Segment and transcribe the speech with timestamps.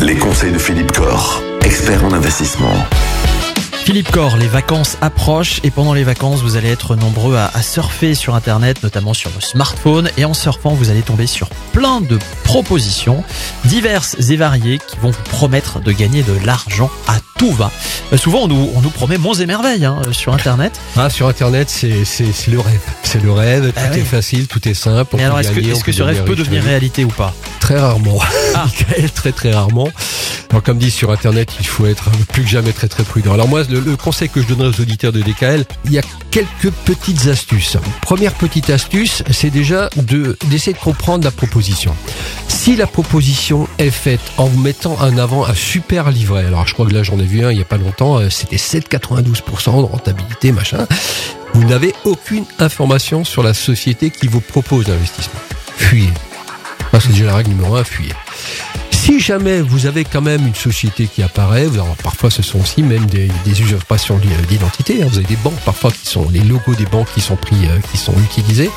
[0.00, 2.72] Les conseils de Philippe Corr, expert en investissement.
[3.84, 7.62] Philippe Corr, les vacances approchent et pendant les vacances, vous allez être nombreux à, à,
[7.62, 10.08] surfer sur Internet, notamment sur vos smartphones.
[10.16, 13.22] Et en surfant, vous allez tomber sur plein de propositions
[13.66, 17.70] diverses et variées qui vont vous promettre de gagner de l'argent à tout va.
[18.12, 20.80] Euh, souvent, on nous, on nous promet monts et merveilles hein, sur Internet.
[20.96, 22.80] Ah, sur Internet, c'est c'est- c'est le rêve.
[23.02, 24.00] C'est le rêve, tout Ah oui.
[24.00, 25.16] est facile, tout est simple.
[25.18, 26.70] Mais alors, est-ce que, est-ce on que ce rêve peut devenir vite.
[26.70, 27.34] réalité ou pas?
[27.60, 28.18] Très rarement.
[28.54, 28.66] Ah.
[29.14, 29.88] Très très rarement.
[30.50, 33.32] Alors, comme dit sur Internet, il faut être plus que jamais très très prudent.
[33.32, 36.70] Alors moi, le, conseil que je donnerais aux auditeurs de DKL, il y a quelques
[36.84, 37.76] petites astuces.
[38.02, 41.94] Première petite astuce, c'est déjà de d'essayer de comprendre la proposition.
[42.48, 46.74] Si la proposition est faite en vous mettant en avant un super livret, alors je
[46.74, 49.78] crois que là j'en ai vu un il y a pas longtemps, euh, c'était 7,92%
[49.78, 50.86] de rentabilité, machin.
[51.54, 55.40] Vous n'avez aucune information sur la société qui vous propose l'investissement.
[55.76, 56.10] Fuyez.
[57.00, 58.12] C'est déjà la règle numéro un, fuyez.
[59.04, 61.66] Si jamais vous avez quand même une société qui apparaît,
[62.02, 65.02] parfois ce sont aussi même des, des usurpations d'i- d'identité.
[65.02, 65.06] hein.
[65.10, 67.78] Vous avez des banques parfois qui sont les logos des banques qui sont pris, euh,
[67.92, 68.70] qui sont utilisés.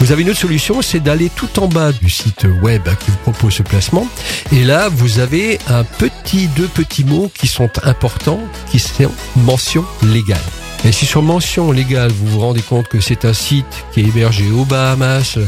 [0.00, 3.16] Vous avez une autre solution, c'est d'aller tout en bas du site web qui vous
[3.32, 4.06] propose ce placement.
[4.52, 9.84] Et là, vous avez un petit, deux petits mots qui sont importants, qui sont mention
[10.02, 10.38] légale.
[10.84, 14.04] Et si sur mention légale, vous vous rendez compte que c'est un site qui est
[14.04, 15.38] hébergé aux Bahamas,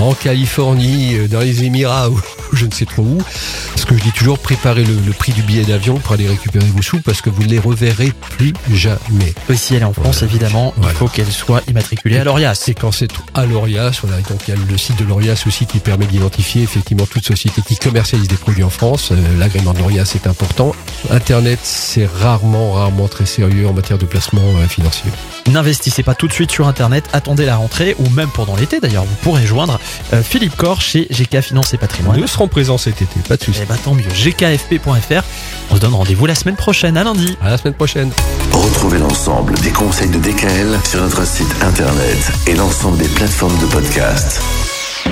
[0.00, 2.08] en Californie, euh, dans les Émirats
[2.52, 3.18] je ne sais trop où,
[3.76, 6.66] ce que je dis toujours, préparez le, le prix du billet d'avion pour aller récupérer
[6.66, 9.34] vos sous parce que vous ne les reverrez plus jamais.
[9.54, 10.32] Si elle est en France, Voilà.
[10.34, 12.54] évidemment, il faut qu'elle soit immatriculée à l'ORIAS.
[12.54, 15.42] C'est quand c'est à l'ORIAS, voilà, et donc il y a le site de l'ORIAS
[15.46, 19.10] aussi qui permet d'identifier effectivement toute société qui commercialise des produits en France.
[19.12, 20.72] Euh, L'agrément de l'ORIAS est important.
[21.10, 25.10] Internet, c'est rarement, rarement très sérieux en matière de placement euh, financier.
[25.50, 29.04] N'investissez pas tout de suite sur Internet, attendez la rentrée ou même pendant l'été d'ailleurs.
[29.04, 29.78] Vous pourrez joindre
[30.12, 32.18] euh, Philippe Corr chez GK Finance et Patrimoine.
[32.20, 33.62] Nous serons présents cet été, pas de soucis.
[33.64, 35.24] Eh bah tant mieux, gkfp.fr.
[35.70, 37.36] On se donne rendez-vous la semaine prochaine, à lundi.
[37.42, 38.12] À la semaine prochaine.
[38.52, 43.66] Retrouvez l'ensemble des conseils de DKL sur notre site internet et l'ensemble des plateformes de
[43.66, 44.40] podcast.